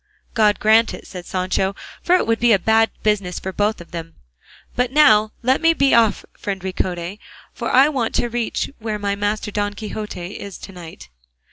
[0.33, 3.91] "God grant it," said Sancho, "for it would be a bad business for both of
[3.91, 4.15] them;
[4.75, 7.19] but now let me be off, friend Ricote,
[7.53, 11.09] for I want to reach where my master Don Quixote is to night."